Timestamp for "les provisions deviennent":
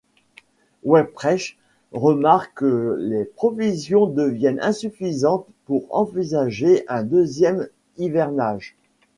3.01-4.59